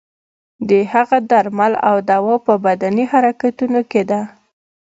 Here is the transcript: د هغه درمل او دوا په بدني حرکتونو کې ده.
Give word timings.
د 0.69 0.71
هغه 0.93 1.17
درمل 1.31 1.73
او 1.89 1.95
دوا 2.09 2.35
په 2.45 2.53
بدني 2.65 3.05
حرکتونو 3.11 3.79
کې 3.91 4.01
ده. 4.09 4.21